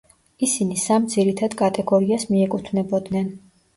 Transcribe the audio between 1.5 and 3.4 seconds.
კატეგორიას მიეკუთვნებოდნენ.